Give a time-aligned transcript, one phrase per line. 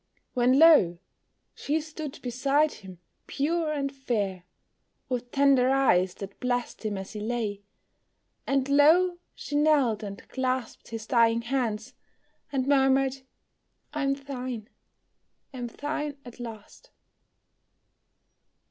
[0.33, 0.97] When lo!
[1.53, 4.45] she stood beside him, pure and fair,
[5.09, 7.61] With tender eyes that blessed him as he lay;
[8.47, 9.19] And lo!
[9.35, 11.93] she knelt and clasped his dying hands,
[12.51, 13.17] And murmured,
[13.93, 14.69] "I am thine,
[15.53, 16.89] am thine at last."